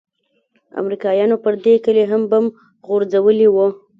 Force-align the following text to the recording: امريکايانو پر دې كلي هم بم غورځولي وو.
امريکايانو 0.81 1.35
پر 1.43 1.53
دې 1.63 1.73
كلي 1.85 2.03
هم 2.11 2.21
بم 2.31 2.45
غورځولي 2.87 3.47
وو. 3.51 3.67